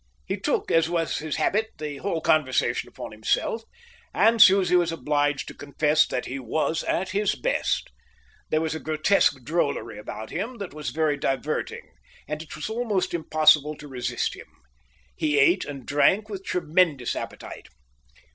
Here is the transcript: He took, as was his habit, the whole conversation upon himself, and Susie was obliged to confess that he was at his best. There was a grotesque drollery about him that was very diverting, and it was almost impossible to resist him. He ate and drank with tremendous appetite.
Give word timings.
He 0.25 0.35
took, 0.35 0.71
as 0.71 0.89
was 0.89 1.19
his 1.19 1.35
habit, 1.35 1.67
the 1.77 1.97
whole 1.97 2.21
conversation 2.21 2.89
upon 2.89 3.11
himself, 3.11 3.61
and 4.15 4.41
Susie 4.41 4.75
was 4.75 4.91
obliged 4.91 5.47
to 5.47 5.53
confess 5.53 6.07
that 6.07 6.25
he 6.25 6.39
was 6.39 6.83
at 6.85 7.11
his 7.11 7.35
best. 7.35 7.91
There 8.49 8.61
was 8.61 8.73
a 8.73 8.79
grotesque 8.79 9.43
drollery 9.43 9.99
about 9.99 10.31
him 10.31 10.57
that 10.57 10.73
was 10.73 10.89
very 10.89 11.17
diverting, 11.17 11.91
and 12.27 12.41
it 12.41 12.55
was 12.55 12.67
almost 12.67 13.13
impossible 13.13 13.75
to 13.75 13.87
resist 13.87 14.35
him. 14.35 14.47
He 15.15 15.37
ate 15.37 15.65
and 15.65 15.85
drank 15.85 16.29
with 16.29 16.43
tremendous 16.43 17.15
appetite. 17.15 17.67